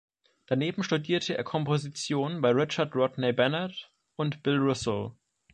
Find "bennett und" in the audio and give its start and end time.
3.33-4.41